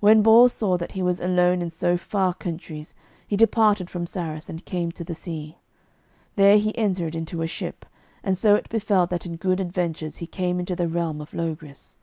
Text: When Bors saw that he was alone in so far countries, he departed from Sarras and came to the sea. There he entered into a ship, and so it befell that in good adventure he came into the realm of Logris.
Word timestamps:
When 0.00 0.22
Bors 0.22 0.52
saw 0.52 0.76
that 0.78 0.90
he 0.90 1.04
was 1.04 1.20
alone 1.20 1.62
in 1.62 1.70
so 1.70 1.96
far 1.96 2.34
countries, 2.34 2.94
he 3.28 3.36
departed 3.36 3.88
from 3.88 4.06
Sarras 4.08 4.50
and 4.50 4.64
came 4.64 4.90
to 4.90 5.04
the 5.04 5.14
sea. 5.14 5.58
There 6.34 6.58
he 6.58 6.76
entered 6.76 7.14
into 7.14 7.42
a 7.42 7.46
ship, 7.46 7.86
and 8.24 8.36
so 8.36 8.56
it 8.56 8.68
befell 8.68 9.06
that 9.06 9.24
in 9.24 9.36
good 9.36 9.60
adventure 9.60 10.08
he 10.08 10.26
came 10.26 10.58
into 10.58 10.74
the 10.74 10.88
realm 10.88 11.20
of 11.20 11.32
Logris. 11.32 11.96